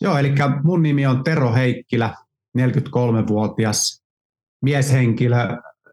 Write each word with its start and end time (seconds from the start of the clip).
Joo, 0.00 0.18
eli 0.18 0.34
mun 0.64 0.82
nimi 0.82 1.06
on 1.06 1.24
Tero 1.24 1.54
Heikkilä, 1.54 2.14
43-vuotias 2.58 4.02
mieshenkilö 4.64 5.36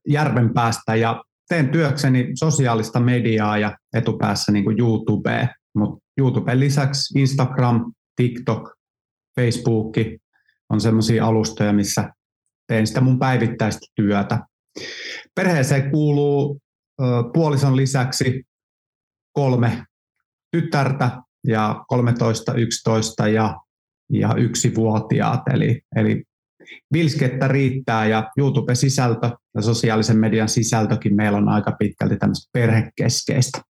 Järvenpäästä 0.10 0.96
ja 0.96 1.24
teen 1.50 1.70
työkseni 1.70 2.32
sosiaalista 2.34 3.00
mediaa 3.00 3.58
ja 3.58 3.78
etupäässä 3.94 4.52
niin 4.52 4.80
YouTubea, 4.80 5.48
mutta 5.76 6.06
YouTuben 6.18 6.60
lisäksi 6.60 7.20
Instagram, 7.20 7.94
TikTok, 8.16 8.74
Facebook 9.40 9.96
on 10.70 10.82
sellaisia 10.82 11.26
alustoja, 11.26 11.74
missä 11.74 12.14
teen 12.68 12.88
sitä 12.88 13.02
mun 13.02 13.20
päivittäistä 13.20 13.86
työtä. 13.96 14.40
Perheeseen 15.36 15.92
kuuluu 15.92 16.60
puolison 17.34 17.76
lisäksi 17.76 18.44
kolme 19.34 19.86
tytärtä 20.52 21.12
ja 21.48 21.84
13, 21.88 22.54
11 22.54 23.28
ja, 23.28 23.56
ja 24.10 24.36
yksi 24.38 24.76
vuotiaat. 24.76 25.42
Eli, 25.54 25.82
eli 25.96 26.24
vilskettä 26.94 27.48
riittää 27.48 28.08
ja 28.08 28.32
YouTube-sisältö 28.38 29.30
ja 29.56 29.62
sosiaalisen 29.62 30.18
median 30.18 30.50
sisältökin 30.50 31.16
meillä 31.16 31.38
on 31.38 31.50
aika 31.50 31.72
pitkälti 31.72 32.18
tämmöistä 32.18 32.50
perhekeskeistä. 32.54 33.62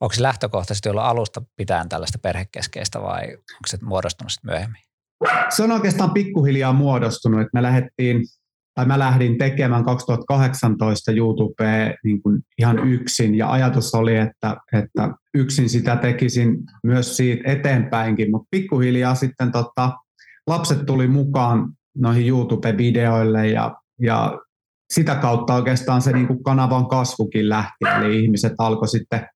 Onko 0.00 0.14
se 0.14 0.22
lähtökohtaisesti 0.22 0.88
ollut 0.88 1.02
alusta 1.02 1.42
pitäen 1.56 1.88
tällaista 1.88 2.18
perhekeskeistä 2.18 3.02
vai 3.02 3.24
onko 3.34 3.66
se 3.66 3.78
muodostunut 3.82 4.32
sitten 4.32 4.50
myöhemmin? 4.50 4.82
Se 5.48 5.62
on 5.62 5.72
oikeastaan 5.72 6.10
pikkuhiljaa 6.10 6.72
muodostunut, 6.72 7.40
että 7.40 7.50
me 7.54 7.62
lähdettiin 7.62 8.22
tai 8.76 8.86
mä 8.86 8.98
lähdin 8.98 9.38
tekemään 9.38 9.84
2018 9.84 11.12
YouTubea 11.12 11.94
niin 12.04 12.22
kuin 12.22 12.40
ihan 12.58 12.88
yksin. 12.88 13.34
Ja 13.34 13.50
ajatus 13.50 13.94
oli, 13.94 14.16
että, 14.16 14.56
että 14.72 15.10
yksin 15.34 15.68
sitä 15.68 15.96
tekisin 15.96 16.56
myös 16.84 17.16
siitä 17.16 17.52
eteenpäinkin, 17.52 18.30
mutta 18.30 18.48
pikkuhiljaa 18.50 19.14
sitten 19.14 19.52
tota, 19.52 19.92
lapset 20.46 20.86
tuli 20.86 21.06
mukaan 21.08 21.72
noihin 21.96 22.28
YouTube-videoille 22.28 23.48
ja, 23.48 23.76
ja 24.00 24.38
sitä 24.90 25.14
kautta 25.14 25.54
oikeastaan 25.54 26.02
se 26.02 26.12
niin 26.12 26.26
kuin 26.26 26.42
kanavan 26.42 26.88
kasvukin 26.88 27.48
lähti, 27.48 27.84
eli 27.96 28.24
ihmiset 28.24 28.52
alkoi 28.58 28.88
sitten 28.88 29.26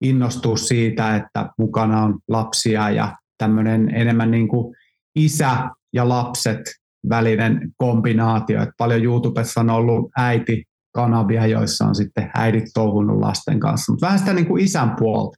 innostua 0.00 0.56
siitä, 0.56 1.16
että 1.16 1.50
mukana 1.58 2.02
on 2.02 2.18
lapsia 2.28 2.90
ja 2.90 3.16
tämmöinen 3.38 3.94
enemmän 3.94 4.30
niin 4.30 4.48
kuin 4.48 4.74
isä 5.14 5.70
ja 5.92 6.08
lapset 6.08 6.60
välinen 7.08 7.72
kombinaatio. 7.76 8.62
Että 8.62 8.74
paljon 8.78 9.04
YouTubessa 9.04 9.60
on 9.60 9.70
ollut 9.70 10.10
äiti 10.16 10.64
kanavia, 10.94 11.46
joissa 11.46 11.84
on 11.84 11.94
sitten 11.94 12.30
äidit 12.34 12.64
touhunut 12.74 13.20
lasten 13.20 13.60
kanssa, 13.60 13.92
mutta 13.92 14.06
vähän 14.06 14.18
sitä 14.18 14.32
niin 14.32 14.46
kuin 14.46 14.64
isän 14.64 14.96
puolta 14.98 15.36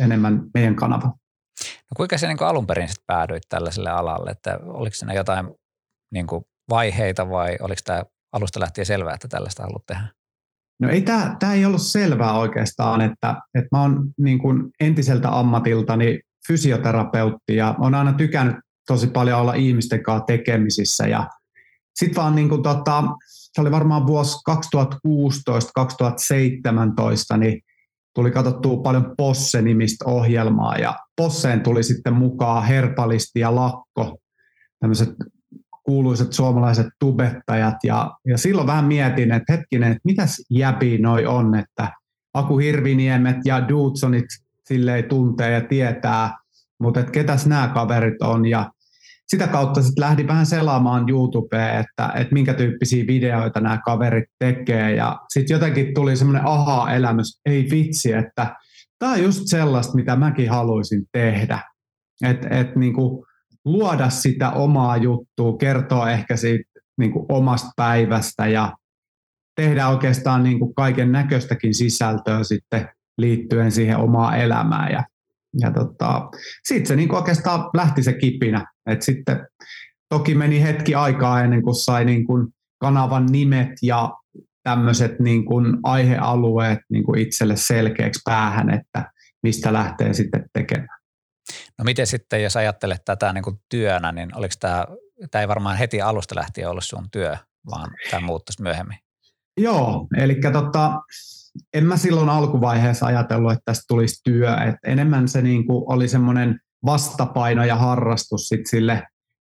enemmän 0.00 0.42
meidän 0.54 0.76
kanava. 0.76 1.06
No 1.66 1.94
kuinka 1.96 2.18
se 2.18 2.26
niin 2.26 2.36
kuin 2.36 2.48
alun 2.48 2.66
perin 2.66 2.88
sitten 2.88 3.04
päädyit 3.06 3.42
tällaiselle 3.48 3.90
alalle, 3.90 4.30
että 4.30 4.58
oliko 4.64 4.94
siinä 4.94 5.14
jotain 5.14 5.46
niin 6.12 6.26
kuin 6.26 6.44
vaiheita 6.70 7.30
vai 7.30 7.56
oliko 7.60 7.80
tämä 7.84 8.04
alusta 8.32 8.60
lähtien 8.60 8.86
selvää, 8.86 9.14
että 9.14 9.28
tällaista 9.28 9.62
haluat 9.62 9.86
tehdä? 9.86 10.06
No 10.80 10.88
ei 10.88 11.02
tämä, 11.02 11.36
tämä 11.38 11.54
ei 11.54 11.64
ollut 11.64 11.82
selvää 11.82 12.38
oikeastaan, 12.38 13.00
että, 13.00 13.36
että 13.54 13.68
mä 13.72 13.82
oon 13.82 14.10
niin 14.18 14.38
kuin 14.38 14.70
entiseltä 14.80 15.38
ammatiltani 15.38 16.20
fysioterapeutti 16.46 17.56
ja 17.56 17.74
olen 17.78 17.94
aina 17.94 18.12
tykännyt 18.12 18.56
tosi 18.86 19.06
paljon 19.06 19.40
olla 19.40 19.54
ihmisten 19.54 20.02
kanssa 20.02 20.26
tekemisissä 20.26 21.06
ja 21.06 21.28
sitten 21.94 22.22
vaan 22.22 22.34
niin 22.34 22.48
kuin 22.48 22.62
tota, 22.62 23.04
se 23.26 23.60
oli 23.60 23.70
varmaan 23.70 24.06
vuosi 24.06 24.36
2016-2017, 27.34 27.38
niin 27.38 27.60
tuli 28.14 28.30
katsottua 28.30 28.82
paljon 28.82 29.14
Posse-nimistä 29.16 30.04
ohjelmaa 30.04 30.76
ja 30.76 30.96
Posseen 31.16 31.60
tuli 31.60 31.82
sitten 31.82 32.14
mukaan 32.14 32.64
Herpalisti 32.64 33.40
ja 33.40 33.54
Lakko, 33.54 34.18
tämmöiset 34.80 35.10
kuuluiset 35.82 36.32
suomalaiset 36.32 36.86
tubettajat 36.98 37.74
ja, 37.82 38.10
ja 38.26 38.38
silloin 38.38 38.66
vähän 38.66 38.84
mietin, 38.84 39.32
että 39.32 39.52
hetkinen, 39.52 39.90
että 39.90 40.00
mitäs 40.04 40.42
jäpi 40.50 40.98
noi 40.98 41.26
on, 41.26 41.54
että 41.54 41.92
Aku 42.34 42.58
Hirviniemet 42.58 43.36
ja 43.44 43.68
Dudsonit 43.68 44.24
silleen 44.64 45.04
tuntee 45.04 45.50
ja 45.50 45.60
tietää, 45.60 46.38
mutta 46.80 47.00
että 47.00 47.12
ketäs 47.12 47.46
nämä 47.46 47.68
kaverit 47.68 48.22
on 48.22 48.46
ja 48.46 48.70
sitä 49.26 49.46
kautta 49.46 49.82
sitten 49.82 50.04
lähdin 50.04 50.26
vähän 50.26 50.46
selaamaan 50.46 51.08
YouTubeen, 51.08 51.80
että, 51.80 52.12
että 52.14 52.32
minkä 52.34 52.54
tyyppisiä 52.54 53.06
videoita 53.06 53.60
nämä 53.60 53.78
kaverit 53.84 54.28
tekee 54.38 54.94
ja 54.94 55.20
sitten 55.28 55.54
jotenkin 55.54 55.94
tuli 55.94 56.16
semmoinen 56.16 56.46
aha-elämys, 56.46 57.40
ei 57.46 57.68
vitsi, 57.70 58.12
että 58.12 58.56
tämä 58.98 59.12
on 59.12 59.22
just 59.22 59.42
sellaista, 59.44 59.94
mitä 59.94 60.16
mäkin 60.16 60.50
haluaisin 60.50 61.02
tehdä. 61.12 61.58
Että 62.24 62.48
et 62.50 62.76
niinku 62.76 63.26
luoda 63.64 64.10
sitä 64.10 64.50
omaa 64.50 64.96
juttua, 64.96 65.56
kertoa 65.56 66.10
ehkä 66.10 66.36
siitä 66.36 66.70
niinku 66.98 67.26
omasta 67.28 67.68
päivästä 67.76 68.46
ja 68.46 68.72
tehdä 69.56 69.88
oikeastaan 69.88 70.42
niinku 70.42 70.72
kaiken 70.72 71.12
näköistäkin 71.12 71.74
sisältöä 71.74 72.44
sitten 72.44 72.88
liittyen 73.18 73.72
siihen 73.72 73.96
omaan 73.96 74.38
elämään. 74.38 74.92
Ja, 74.92 75.04
ja 75.60 75.70
tota, 75.70 76.28
sitten 76.64 76.86
se 76.86 76.96
niinku 76.96 77.16
oikeastaan 77.16 77.70
lähti 77.74 78.02
se 78.02 78.12
kipinä. 78.12 78.66
Et 78.86 79.02
sitten 79.02 79.46
toki 80.08 80.34
meni 80.34 80.62
hetki 80.62 80.94
aikaa 80.94 81.44
ennen 81.44 81.62
kuin 81.62 81.74
sai 81.74 82.04
niinku 82.04 82.32
kanavan 82.78 83.26
nimet 83.26 83.72
ja 83.82 84.10
tämmöiset 84.62 85.20
niin 85.20 85.44
kuin 85.44 85.76
aihealueet 85.82 86.78
niin 86.88 87.04
kuin 87.04 87.20
itselle 87.20 87.56
selkeäksi 87.56 88.20
päähän, 88.24 88.70
että 88.70 89.12
mistä 89.42 89.72
lähtee 89.72 90.14
sitten 90.14 90.44
tekemään. 90.52 90.98
No 91.78 91.84
miten 91.84 92.06
sitten, 92.06 92.42
jos 92.42 92.56
ajattelet 92.56 93.04
tätä 93.04 93.32
niin 93.32 93.44
kuin 93.44 93.60
työnä, 93.68 94.12
niin 94.12 94.36
oliko 94.36 94.54
tämä, 94.60 94.84
tämä 95.30 95.42
ei 95.42 95.48
varmaan 95.48 95.76
heti 95.76 96.02
alusta 96.02 96.34
lähtien 96.34 96.70
ollut 96.70 96.84
sun 96.84 97.10
työ, 97.12 97.36
vaan 97.70 97.90
tämä 98.10 98.26
muuttuisi 98.26 98.62
myöhemmin? 98.62 98.98
Joo, 99.56 100.06
eli 100.16 100.40
tota, 100.52 101.00
en 101.74 101.86
mä 101.86 101.96
silloin 101.96 102.28
alkuvaiheessa 102.28 103.06
ajatellut, 103.06 103.52
että 103.52 103.62
tästä 103.64 103.84
tulisi 103.88 104.20
työ. 104.24 104.56
Et 104.56 104.76
enemmän 104.86 105.28
se 105.28 105.42
niin 105.42 105.66
kuin 105.66 105.84
oli 105.86 106.08
semmoinen 106.08 106.60
vastapaino 106.84 107.64
ja 107.64 107.76
harrastus 107.76 108.48
sit 108.48 108.66
sille 108.66 109.02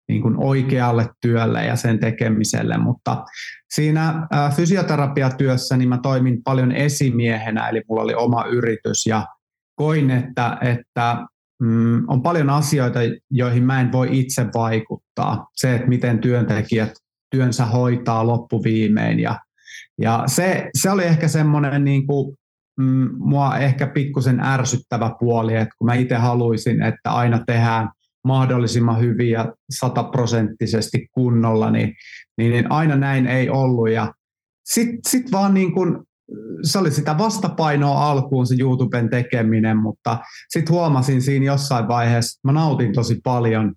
niin 0.09 0.23
kuin 0.23 0.35
oikealle 0.39 1.09
työlle 1.21 1.65
ja 1.65 1.77
sen 1.77 1.99
tekemiselle, 1.99 2.79
mutta 2.79 3.25
siinä 3.71 4.27
fysioterapiatyössä 4.57 5.77
niin 5.77 5.89
mä 5.89 5.99
toimin 6.03 6.43
paljon 6.45 6.73
esimiehenä, 6.73 7.69
eli 7.69 7.83
mulla 7.89 8.03
oli 8.03 8.15
oma 8.15 8.45
yritys 8.45 9.07
ja 9.07 9.27
koin, 9.77 10.11
että, 10.11 10.59
että 10.61 11.27
mm, 11.63 12.09
on 12.09 12.23
paljon 12.23 12.51
asioita, 12.51 12.99
joihin 13.31 13.65
mä 13.65 13.81
en 13.81 13.93
voi 13.93 14.09
itse 14.11 14.47
vaikuttaa. 14.55 15.47
Se, 15.57 15.75
että 15.75 15.89
miten 15.89 16.19
työntekijät 16.19 16.93
työnsä 17.31 17.67
hoitaa 17.67 18.27
loppuviimein 18.27 19.21
ja, 19.21 19.39
ja 19.99 20.23
se, 20.27 20.71
se 20.79 20.91
oli 20.91 21.05
ehkä 21.05 21.29
semmoinen 21.29 21.85
niin 21.85 22.07
kuin, 22.07 22.37
mm, 22.79 23.09
mua 23.19 23.59
ehkä 23.59 23.87
pikkusen 23.87 24.41
ärsyttävä 24.41 25.15
puoli, 25.21 25.55
että 25.55 25.75
kun 25.79 25.87
mä 25.87 25.95
itse 25.95 26.15
haluaisin, 26.15 26.83
että 26.83 27.11
aina 27.11 27.45
tehdään 27.47 27.89
mahdollisimman 28.25 29.01
hyvin 29.01 29.31
ja 29.31 29.55
sataprosenttisesti 29.71 31.09
kunnolla, 31.13 31.71
niin, 31.71 31.95
niin 32.39 32.73
aina 32.73 32.97
näin 32.97 33.27
ei 33.27 33.51
ollut. 33.51 33.91
Ja 33.91 34.15
sitten 34.65 35.01
sit 35.09 35.33
vaan 35.33 35.55
niin 35.55 35.73
kun, 35.73 36.05
se 36.63 36.79
oli 36.79 36.91
sitä 36.91 37.19
vastapainoa 37.19 38.11
alkuun 38.11 38.47
se 38.47 38.57
YouTuben 38.61 39.11
tekeminen, 39.11 39.77
mutta 39.77 40.19
sitten 40.49 40.75
huomasin 40.75 41.23
siinä 41.23 41.47
jossain 41.47 41.89
vaiheessa, 41.89 42.39
että 42.39 42.49
mä 42.49 42.53
nautin 42.53 42.93
tosi 42.93 43.21
paljon 43.25 43.75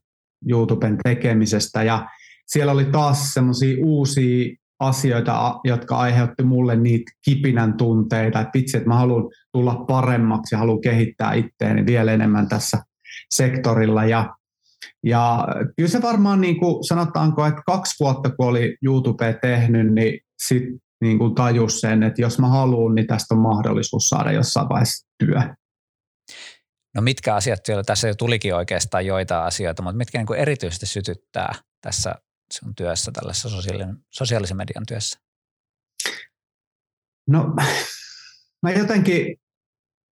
YouTuben 0.50 0.98
tekemisestä 1.04 1.84
ja 1.84 2.08
siellä 2.48 2.72
oli 2.72 2.86
taas 2.86 3.34
semmoisia 3.34 3.78
uusia 3.86 4.56
asioita, 4.88 5.60
jotka 5.64 5.98
aiheutti 5.98 6.44
mulle 6.44 6.76
niitä 6.76 7.12
kipinän 7.26 7.74
tunteita, 7.74 8.40
että 8.40 8.52
vitsi, 8.54 8.78
että 8.78 8.90
mä 8.90 8.96
haluan 8.96 9.32
tulla 9.52 9.76
paremmaksi 9.76 10.56
ja 10.56 10.60
haluan 10.60 10.82
kehittää 10.82 11.34
itteeni 11.34 11.86
vielä 11.86 12.12
enemmän 12.12 12.48
tässä 12.48 12.78
sektorilla. 13.34 14.06
Ja, 14.06 14.36
ja 15.04 15.48
kyllä 15.76 15.90
se 15.90 16.02
varmaan 16.02 16.42
niin 16.42 16.60
kuin 16.60 16.84
sanotaanko, 16.84 17.46
että 17.46 17.62
kaksi 17.66 17.96
vuotta 18.00 18.30
kun 18.30 18.48
oli 18.48 18.78
YouTube 18.84 19.40
tehnyt, 19.42 19.94
niin 19.94 20.20
sitten 20.44 20.80
niin 21.02 21.18
kuin 21.18 21.36
tajus 21.36 21.82
sen, 21.82 22.04
että 22.04 22.22
jos 22.22 22.40
mä 22.40 22.48
haluan, 22.48 22.96
niin 22.96 23.08
tästä 23.08 23.36
on 23.36 23.42
mahdollisuus 23.42 24.10
saada 24.10 24.32
jossain 24.32 24.70
vaiheessa 24.70 25.08
työ. 25.20 25.42
No 26.96 27.02
mitkä 27.02 27.36
asiat 27.36 27.60
siellä, 27.66 27.84
tässä 27.84 28.08
jo 28.08 28.16
tulikin 28.16 28.56
oikeastaan 28.56 29.06
joita 29.06 29.46
asioita, 29.46 29.84
mutta 29.84 29.98
mitkä 29.98 30.18
niin 30.18 30.28
kuin 30.28 30.40
erityisesti 30.40 30.86
sytyttää 30.86 31.54
tässä 31.82 32.16
sun 32.54 32.76
työssä, 32.76 33.12
tällaisessa 33.12 33.50
sosiaalisen, 33.50 33.98
sosiaalisen 34.10 34.58
median 34.58 34.86
työssä? 34.88 35.20
No 37.28 37.56
mä 38.64 38.72
jotenkin 38.72 39.36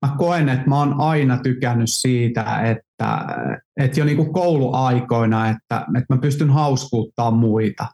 mä 0.07 0.15
koen, 0.19 0.49
että 0.49 0.69
mä 0.69 0.79
oon 0.79 1.01
aina 1.01 1.39
tykännyt 1.43 1.91
siitä, 1.91 2.61
että, 2.63 3.27
että 3.77 4.01
jo 4.01 4.05
niin 4.05 4.33
kouluaikoina, 4.33 5.49
että, 5.49 5.87
että 5.99 6.15
mä 6.15 6.21
pystyn 6.21 6.51
hauskuuttaa 6.51 7.31
muita. 7.31 7.87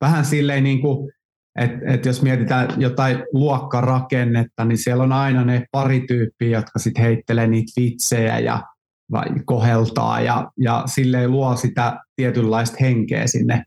Vähän 0.00 0.24
silleen 0.24 0.64
niin 0.64 0.80
kuin, 0.80 1.12
että, 1.58 1.78
että 1.86 2.08
jos 2.08 2.22
mietitään 2.22 2.68
jotain 2.80 3.24
luokkarakennetta, 3.32 4.64
niin 4.64 4.78
siellä 4.78 5.02
on 5.02 5.12
aina 5.12 5.44
ne 5.44 5.66
pari 5.72 6.00
tyyppiä, 6.08 6.58
jotka 6.58 6.78
sitten 6.78 7.02
heittelee 7.02 7.46
niitä 7.46 7.72
vitsejä 7.80 8.38
ja 8.38 8.62
vai 9.12 9.26
koheltaa 9.44 10.20
ja, 10.20 10.50
ja 10.58 10.82
silleen 10.86 11.30
luo 11.30 11.56
sitä 11.56 12.00
tietynlaista 12.16 12.76
henkeä 12.80 13.26
sinne, 13.26 13.64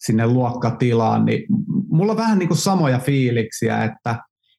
sinne 0.00 0.26
luokkatilaan. 0.26 1.24
Niin 1.24 1.46
mulla 1.90 2.12
on 2.12 2.18
vähän 2.18 2.38
niin 2.38 2.48
kuin 2.48 2.58
samoja 2.58 2.98
fiiliksiä, 2.98 3.84
että, 3.84 4.16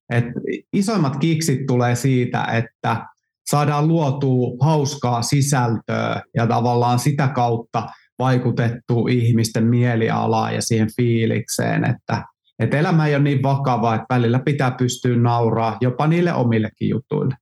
et 0.10 0.26
isoimmat 0.74 1.18
kiksit 1.18 1.66
tulee 1.66 1.96
siitä, 1.96 2.44
että 2.44 3.06
saadaan 3.50 3.88
luotua 3.88 4.58
hauskaa 4.62 5.22
sisältöä 5.22 6.22
ja 6.36 6.48
tavallaan 6.48 7.00
sitä 7.00 7.28
kautta 7.28 7.88
vaikutettu 8.20 9.08
ihmisten 9.08 9.64
mielialaa 9.66 10.52
ja 10.52 10.62
siihen 10.62 10.88
fiilikseen, 10.96 11.86
että, 11.86 12.24
että 12.60 12.78
elämä 12.78 13.08
ei 13.08 13.16
ole 13.16 13.24
niin 13.24 13.44
vakava, 13.44 13.96
että 13.96 14.06
välillä 14.10 14.40
pitää 14.40 14.72
pystyä 14.72 15.18
nauraa 15.18 15.78
jopa 15.82 16.08
niille 16.08 16.34
omillekin 16.34 16.90
jutuille. 16.90 17.36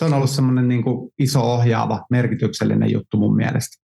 Se 0.00 0.04
on 0.04 0.14
ollut 0.14 0.30
semmoinen 0.30 0.68
niin 0.68 0.82
kuin 0.82 1.12
iso 1.18 1.40
ohjaava, 1.40 2.06
merkityksellinen 2.10 2.92
juttu 2.92 3.16
mun 3.16 3.36
mielestä. 3.36 3.82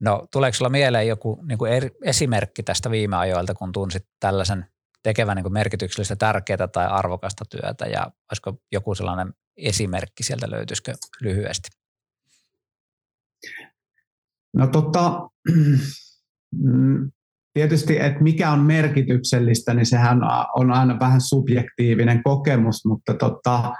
No 0.00 0.26
tuleeko 0.32 0.54
sulla 0.54 0.68
mieleen 0.68 1.08
joku 1.08 1.44
niin 1.48 1.58
kuin 1.58 1.72
esimerkki 2.04 2.62
tästä 2.62 2.90
viime 2.90 3.16
ajoilta, 3.16 3.54
kun 3.54 3.72
tunsit 3.72 4.02
tällaisen 4.20 4.66
tekevän 5.02 5.36
niin 5.36 5.52
merkityksellistä, 5.52 6.16
tärkeää 6.16 6.68
tai 6.68 6.86
arvokasta 6.86 7.44
työtä 7.44 7.86
ja 7.86 8.10
olisiko 8.30 8.62
joku 8.72 8.94
sellainen 8.94 9.34
esimerkki 9.56 10.22
sieltä 10.22 10.50
löytyisikö 10.50 10.94
lyhyesti? 11.20 11.68
No 14.56 14.66
tota, 14.66 15.28
tietysti, 17.54 18.00
että 18.00 18.22
mikä 18.22 18.50
on 18.50 18.60
merkityksellistä, 18.60 19.74
niin 19.74 19.86
sehän 19.86 20.20
on 20.56 20.72
aina 20.72 20.98
vähän 21.00 21.20
subjektiivinen 21.20 22.22
kokemus, 22.22 22.84
mutta 22.84 23.14
tota, 23.14 23.72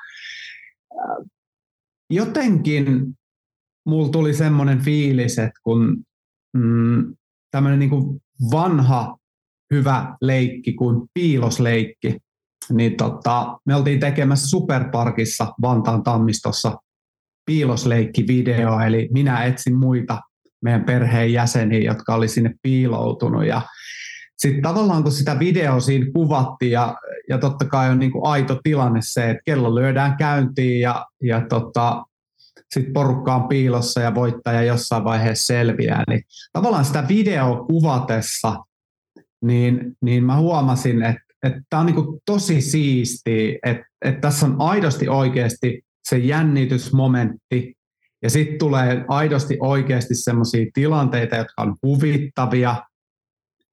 jotenkin 2.10 3.14
mulla 3.86 4.08
tuli 4.08 4.34
semmoinen 4.34 4.80
fiilis, 4.80 5.38
että 5.38 5.60
kun 5.62 6.04
mm, 6.56 7.16
tämmöinen 7.50 7.78
niin 7.78 8.20
vanha 8.50 9.16
hyvä 9.74 10.16
leikki 10.20 10.72
kuin 10.72 11.08
piilosleikki. 11.14 12.16
Niin 12.70 12.96
tota, 12.96 13.58
me 13.66 13.74
oltiin 13.74 14.00
tekemässä 14.00 14.48
Superparkissa 14.48 15.54
Vantaan 15.62 16.02
tammistossa 16.02 16.76
piilosleikkivideo, 17.46 18.80
eli 18.80 19.08
minä 19.12 19.44
etsin 19.44 19.76
muita 19.76 20.20
meidän 20.62 20.84
perheen 20.84 21.32
jäseniä, 21.32 21.80
jotka 21.80 22.14
oli 22.14 22.28
sinne 22.28 22.54
piiloutunut. 22.62 23.46
Ja 23.46 23.62
sitten 24.44 24.62
tavallaan 24.62 25.02
kun 25.02 25.12
sitä 25.12 25.38
videoa 25.38 25.80
siinä 25.80 26.06
kuvattiin, 26.14 26.72
ja, 26.72 26.96
ja 27.28 27.38
totta 27.38 27.64
kai 27.64 27.90
on 27.90 27.98
niin 27.98 28.12
kuin 28.12 28.26
aito 28.26 28.60
tilanne 28.62 29.00
se, 29.02 29.30
että 29.30 29.42
kello 29.44 29.74
lyödään 29.74 30.16
käyntiin 30.16 30.80
ja, 30.80 31.06
ja 31.22 31.46
tota, 31.48 32.04
sitten 32.74 32.92
porukka 32.92 33.34
on 33.34 33.48
piilossa 33.48 34.00
ja 34.00 34.14
voittaja 34.14 34.62
jossain 34.62 35.04
vaiheessa 35.04 35.46
selviää, 35.46 36.04
niin 36.08 36.22
tavallaan 36.52 36.84
sitä 36.84 37.04
videoa 37.08 37.64
kuvatessa 37.64 38.56
niin, 39.44 39.96
niin 40.02 40.24
mä 40.24 40.36
huomasin, 40.36 41.02
että 41.02 41.24
että 41.42 41.60
tämä 41.70 41.80
on 41.80 41.86
niin 41.86 42.20
tosi 42.26 42.60
siisti, 42.60 43.58
että, 43.62 43.84
että 44.04 44.20
tässä 44.20 44.46
on 44.46 44.56
aidosti 44.58 45.08
oikeasti 45.08 45.82
se 46.08 46.18
jännitysmomentti, 46.18 47.74
ja 48.22 48.30
sitten 48.30 48.58
tulee 48.58 49.04
aidosti 49.08 49.56
oikeasti 49.60 50.14
sellaisia 50.14 50.66
tilanteita, 50.74 51.36
jotka 51.36 51.62
on 51.62 51.76
huvittavia, 51.82 52.76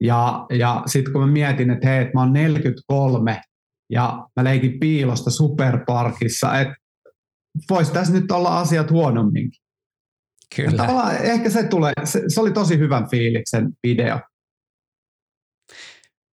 ja, 0.01 0.45
ja 0.49 0.83
sitten 0.85 1.13
kun 1.13 1.21
mä 1.21 1.27
mietin, 1.27 1.71
että 1.71 1.87
hei, 1.87 2.01
että 2.01 2.13
mä 2.13 2.19
oon 2.19 2.33
43, 2.33 3.41
ja 3.89 4.27
mä 4.35 4.43
leikin 4.43 4.79
piilosta 4.79 5.31
superparkissa, 5.31 6.59
että 6.59 6.75
voisi 7.69 7.93
tässä 7.93 8.13
nyt 8.13 8.31
olla 8.31 8.59
asiat 8.59 8.91
huonomminkin. 8.91 9.61
Kyllä. 10.55 11.11
ehkä 11.19 11.49
se 11.49 11.63
tulee, 11.63 11.93
se, 12.03 12.23
se 12.27 12.41
oli 12.41 12.51
tosi 12.51 12.77
hyvän 12.77 13.09
fiiliksen 13.09 13.69
video. 13.87 14.19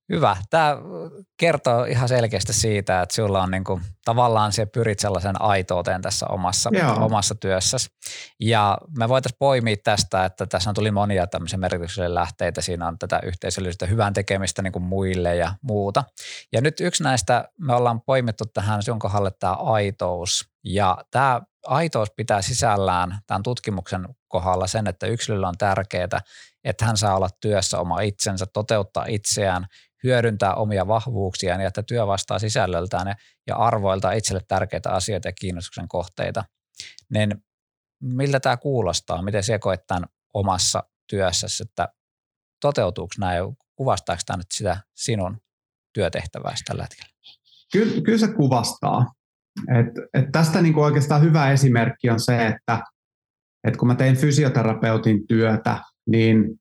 Hyvä. 0.09 0.37
Tämä 0.51 0.77
kertoo 1.37 1.85
ihan 1.85 2.09
selkeästi 2.09 2.53
siitä, 2.53 3.03
että 3.03 3.15
sinulla 3.15 3.43
on 3.43 3.51
niin 3.51 3.65
kuin, 3.65 3.83
tavallaan 4.05 4.53
se 4.53 4.67
pyrit 4.67 4.99
sellaisen 4.99 5.43
aitouteen 5.43 6.03
tässä 6.03 6.27
omassa, 6.27 6.71
omassa 7.01 7.35
työssäsi. 7.35 7.89
Ja 8.41 8.79
me 8.99 9.09
voitaisiin 9.09 9.37
poimia 9.39 9.77
tästä, 9.85 10.25
että 10.25 10.47
tässä 10.47 10.73
tuli 10.73 10.91
monia 10.91 11.27
tämmöisiä 11.27 11.59
merkityksellisiä 11.59 12.15
lähteitä. 12.15 12.61
Siinä 12.61 12.89
on 12.89 12.99
tätä 12.99 13.21
yhteisöllisyyttä 13.23 13.87
hyvän 13.87 14.13
tekemistä 14.13 14.63
niin 14.63 14.73
kuin 14.73 14.83
muille 14.83 15.37
ja 15.37 15.55
muuta. 15.63 16.05
Ja 16.53 16.61
nyt 16.61 16.81
yksi 16.81 17.03
näistä 17.03 17.49
me 17.59 17.75
ollaan 17.75 18.01
poimittu 18.01 18.45
tähän 18.55 18.83
sinun 18.83 18.99
kohdalle 18.99 19.31
tämä 19.31 19.53
aitous. 19.53 20.49
Ja 20.65 20.99
tämä 21.11 21.41
aitous 21.67 22.11
pitää 22.17 22.43
sisällään 22.43 23.19
tämän 23.27 23.43
tutkimuksen 23.43 24.09
kohdalla 24.29 24.67
sen, 24.67 24.87
että 24.87 25.07
yksilöllä 25.07 25.49
on 25.49 25.59
tärkeää, 25.59 26.21
että 26.65 26.85
hän 26.85 26.97
saa 26.97 27.17
olla 27.17 27.29
työssä 27.41 27.79
oma 27.79 28.01
itsensä, 28.01 28.47
toteuttaa 28.53 29.05
itseään– 29.09 29.67
hyödyntää 30.07 30.55
omia 30.55 30.89
vahvuuksiaan 30.89 31.61
ja 31.61 31.69
että 31.69 31.83
työ 31.83 32.07
vastaa 32.07 32.39
sisällöltään 32.39 33.15
ja 33.47 33.57
arvoilta 33.57 34.13
itselle 34.13 34.41
tärkeitä 34.49 34.91
asioita 34.91 35.29
ja 35.29 35.33
kiinnostuksen 35.33 35.89
kohteita. 35.89 36.45
Niin 37.11 37.35
miltä 38.03 38.41
tämä 38.41 38.57
kuulostaa? 38.57 39.23
Miten 39.23 39.43
se 39.43 39.59
koet 39.59 39.87
tämän 39.87 40.05
omassa 40.35 40.85
työssäsi, 41.07 41.63
että 41.63 41.89
toteutuuko 42.61 43.15
näin? 43.19 43.57
Kuvastaako 43.77 44.23
tämä 44.27 44.37
nyt 44.37 44.47
sitä 44.55 44.81
sinun 44.95 45.39
työtehtäväsi 45.93 46.65
tällä 46.65 46.83
hetkellä? 46.83 47.13
Kyllä, 47.73 48.03
kyllä 48.03 48.19
se 48.19 48.29
kuvastaa. 48.29 49.07
Et, 49.79 49.87
et 50.15 50.33
tästä 50.33 50.63
niinku 50.63 50.83
oikeastaan 50.83 51.23
hyvä 51.23 51.53
esimerkki 51.53 52.11
on 52.11 52.21
se, 52.21 52.47
että 52.47 52.83
et 53.65 53.77
kun 53.77 53.89
mä 53.89 53.95
tein 53.95 54.17
fysioterapeutin 54.17 55.27
työtä, 55.27 55.79
niin, 56.07 56.61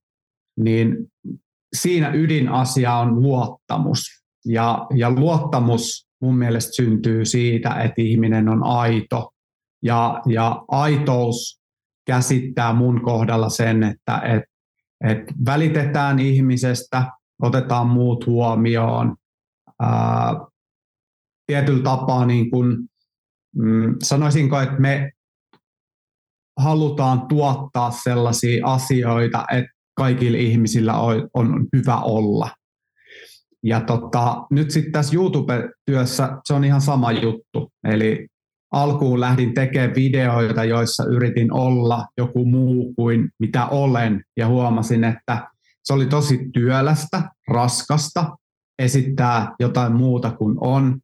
niin 0.59 0.95
siinä 1.75 2.11
ydinasia 2.13 2.93
on 2.93 3.21
luottamus. 3.21 3.99
Ja, 4.45 4.87
ja 4.95 5.11
luottamus 5.11 6.07
mun 6.21 6.37
mielestä 6.37 6.73
syntyy 6.73 7.25
siitä, 7.25 7.69
että 7.69 8.01
ihminen 8.01 8.49
on 8.49 8.63
aito. 8.63 9.31
Ja, 9.83 10.21
ja 10.27 10.63
aitous 10.67 11.61
käsittää 12.07 12.73
mun 12.73 13.01
kohdalla 13.01 13.49
sen, 13.49 13.83
että 13.83 14.17
et, 14.17 14.43
et 15.03 15.19
välitetään 15.45 16.19
ihmisestä, 16.19 17.11
otetaan 17.41 17.87
muut 17.87 18.25
huomioon. 18.25 19.15
Ää, 19.81 20.33
tietyllä 21.47 21.83
tapaa 21.83 22.25
niin 22.25 22.51
kun, 22.51 22.87
mm, 23.55 23.95
sanoisinko, 24.03 24.59
että 24.59 24.79
me 24.79 25.11
halutaan 26.59 27.27
tuottaa 27.27 27.91
sellaisia 27.91 28.67
asioita, 28.67 29.45
että 29.51 29.74
kaikilla 29.95 30.37
ihmisillä 30.37 30.99
on, 30.99 31.29
on 31.33 31.67
hyvä 31.75 31.97
olla. 31.97 32.49
Ja 33.63 33.81
tota, 33.81 34.45
nyt 34.51 34.71
sitten 34.71 34.91
tässä 34.91 35.15
YouTube-työssä 35.15 36.37
se 36.45 36.53
on 36.53 36.63
ihan 36.63 36.81
sama 36.81 37.11
juttu. 37.11 37.71
Eli 37.83 38.27
alkuun 38.71 39.19
lähdin 39.19 39.53
tekemään 39.53 39.95
videoita, 39.95 40.63
joissa 40.63 41.03
yritin 41.05 41.53
olla 41.53 42.05
joku 42.17 42.45
muu 42.45 42.93
kuin 42.93 43.29
mitä 43.39 43.65
olen, 43.65 44.23
ja 44.37 44.47
huomasin, 44.47 45.03
että 45.03 45.47
se 45.83 45.93
oli 45.93 46.05
tosi 46.05 46.39
työlästä, 46.53 47.29
raskasta 47.47 48.37
esittää 48.79 49.55
jotain 49.59 49.95
muuta 49.95 50.31
kuin 50.31 50.55
on. 50.59 50.99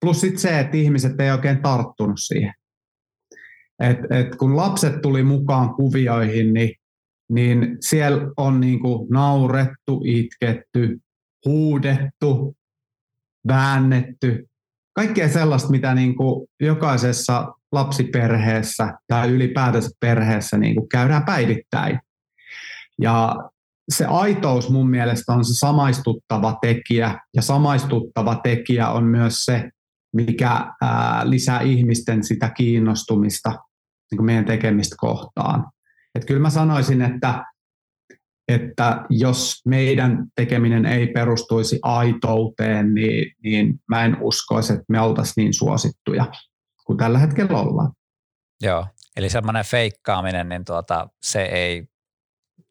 Plus 0.00 0.20
sitten 0.20 0.40
se, 0.40 0.60
että 0.60 0.76
ihmiset 0.76 1.20
ei 1.20 1.30
oikein 1.30 1.62
tarttunut 1.62 2.20
siihen. 2.20 2.54
Et, 3.80 3.98
et 4.10 4.36
kun 4.36 4.56
lapset 4.56 5.02
tuli 5.02 5.22
mukaan 5.22 5.74
kuvioihin, 5.74 6.52
niin 6.54 6.74
niin 7.28 7.76
siellä 7.80 8.32
on 8.36 8.60
niin 8.60 8.80
kuin 8.80 9.08
naurettu, 9.10 10.02
itketty, 10.04 10.98
huudettu, 11.46 12.56
väännetty, 13.48 14.48
kaikkea 14.94 15.28
sellaista, 15.28 15.70
mitä 15.70 15.94
niin 15.94 16.16
kuin 16.16 16.46
jokaisessa 16.60 17.54
lapsiperheessä 17.72 18.92
tai 19.08 19.30
ylipäätänsä 19.30 19.90
perheessä 20.00 20.58
niin 20.58 20.74
kuin 20.74 20.88
käydään 20.88 21.24
päivittäin. 21.24 22.00
Ja 23.00 23.36
se 23.88 24.04
aitous 24.04 24.70
mun 24.70 24.90
mielestä 24.90 25.32
on 25.32 25.44
se 25.44 25.54
samaistuttava 25.58 26.58
tekijä, 26.62 27.20
ja 27.34 27.42
samaistuttava 27.42 28.40
tekijä 28.42 28.88
on 28.88 29.04
myös 29.04 29.44
se, 29.44 29.70
mikä 30.12 30.72
ää, 30.82 31.30
lisää 31.30 31.60
ihmisten 31.60 32.24
sitä 32.24 32.50
kiinnostumista 32.50 33.50
niin 34.10 34.16
kuin 34.16 34.26
meidän 34.26 34.44
tekemistä 34.44 34.96
kohtaan. 34.98 35.64
Et 36.14 36.24
kyllä 36.24 36.40
mä 36.40 36.50
sanoisin, 36.50 37.02
että, 37.02 37.44
että 38.48 39.04
jos 39.10 39.60
meidän 39.66 40.26
tekeminen 40.36 40.86
ei 40.86 41.06
perustuisi 41.06 41.78
aitouteen, 41.82 42.94
niin, 42.94 43.32
niin 43.44 43.80
mä 43.88 44.04
en 44.04 44.16
uskoisi, 44.20 44.72
että 44.72 44.84
me 44.88 45.00
oltaisiin 45.00 45.44
niin 45.44 45.54
suosittuja 45.54 46.26
kuin 46.86 46.96
tällä 46.96 47.18
hetkellä 47.18 47.60
ollaan. 47.60 47.92
Joo, 48.62 48.86
eli 49.16 49.30
semmoinen 49.30 49.64
feikkaaminen, 49.64 50.48
niin 50.48 50.64
tuota, 50.64 51.08
se 51.22 51.42
ei 51.42 51.84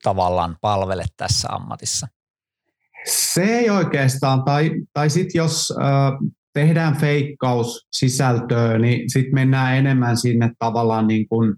tavallaan 0.03 0.57
palvele 0.61 1.03
tässä 1.17 1.47
ammatissa. 1.51 2.07
Se 3.05 3.43
ei 3.43 3.69
oikeastaan, 3.69 4.43
tai, 4.43 4.71
tai 4.93 5.09
sitten 5.09 5.39
jos 5.39 5.73
äh, 5.81 6.11
tehdään 6.53 6.97
feikkaus 6.97 7.87
sisältöä, 7.91 8.79
niin 8.79 9.09
sitten 9.09 9.35
mennään 9.35 9.77
enemmän 9.77 10.17
sinne 10.17 10.51
tavallaan 10.59 11.07
niin 11.07 11.27
kuin 11.27 11.55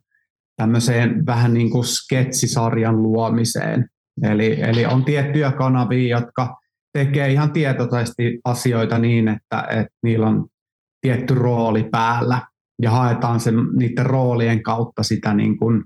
tämmöiseen 0.58 1.26
vähän 1.26 1.54
niin 1.54 1.70
kuin 1.70 1.86
sketsisarjan 1.86 3.04
luomiseen. 3.04 3.86
Eli, 4.24 4.62
eli 4.62 4.86
on 4.86 5.06
tiettyjä 5.06 5.52
kanavia, 5.52 6.18
jotka 6.18 6.58
tekee 6.94 7.32
ihan 7.32 7.52
tietoisesti 7.52 8.40
asioita 8.46 9.00
niin, 9.00 9.28
että, 9.28 9.68
että 9.70 9.94
niillä 10.04 10.28
on 10.28 10.48
tietty 11.02 11.34
rooli 11.34 11.88
päällä 11.92 12.42
ja 12.82 12.92
haetaan 12.92 13.40
sen, 13.40 13.56
niiden 13.78 14.06
roolien 14.06 14.64
kautta 14.64 15.04
sitä 15.04 15.34
niin 15.34 15.58
kuin, 15.58 15.84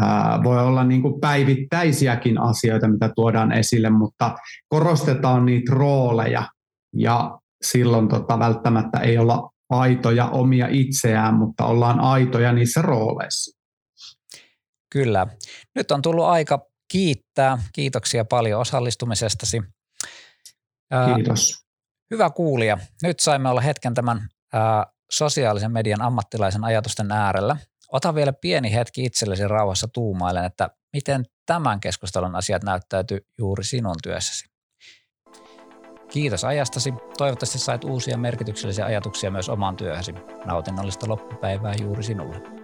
ää, 0.00 0.40
voi 0.44 0.60
olla 0.60 0.84
niin 0.84 1.02
kuin 1.02 1.20
päivittäisiäkin 1.20 2.40
asioita, 2.40 2.88
mitä 2.88 3.10
tuodaan 3.16 3.52
esille, 3.52 3.90
mutta 3.90 4.34
korostetaan 4.68 5.46
niitä 5.46 5.72
rooleja 5.72 6.48
ja 6.96 7.38
silloin 7.64 8.08
tota, 8.08 8.38
välttämättä 8.38 8.98
ei 8.98 9.18
olla 9.18 9.50
aitoja 9.70 10.26
omia 10.26 10.68
itseään, 10.70 11.34
mutta 11.34 11.64
ollaan 11.64 12.00
aitoja 12.00 12.52
niissä 12.52 12.82
rooleissa. 12.82 13.63
Kyllä. 14.94 15.26
Nyt 15.74 15.90
on 15.90 16.02
tullut 16.02 16.24
aika 16.24 16.66
kiittää. 16.92 17.58
Kiitoksia 17.72 18.24
paljon 18.24 18.60
osallistumisestasi. 18.60 19.62
Kiitos. 21.14 21.64
Hyvä 22.10 22.30
kuulija. 22.30 22.78
Nyt 23.02 23.20
saimme 23.20 23.48
olla 23.48 23.60
hetken 23.60 23.94
tämän 23.94 24.28
ää, 24.52 24.86
sosiaalisen 25.10 25.72
median 25.72 26.02
ammattilaisen 26.02 26.64
ajatusten 26.64 27.12
äärellä. 27.12 27.56
Ota 27.92 28.14
vielä 28.14 28.32
pieni 28.32 28.74
hetki 28.74 29.04
itsellesi 29.04 29.48
rauhassa 29.48 29.88
tuumailen, 29.88 30.44
että 30.44 30.70
miten 30.92 31.24
tämän 31.46 31.80
keskustelun 31.80 32.36
asiat 32.36 32.62
näyttäytyy 32.62 33.20
juuri 33.38 33.64
sinun 33.64 33.96
työssäsi. 34.02 34.44
Kiitos 36.08 36.44
ajastasi. 36.44 36.94
Toivottavasti 37.18 37.58
sait 37.58 37.84
uusia 37.84 38.18
merkityksellisiä 38.18 38.84
ajatuksia 38.84 39.30
myös 39.30 39.48
omaan 39.48 39.76
työhösi. 39.76 40.12
Nautinnollista 40.44 41.08
loppupäivää 41.08 41.74
juuri 41.80 42.02
sinulle. 42.02 42.63